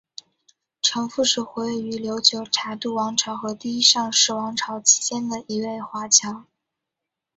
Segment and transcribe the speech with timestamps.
[0.81, 6.45] 程复是活跃于琉球察度王朝和第一尚氏王朝期间的一位华侨。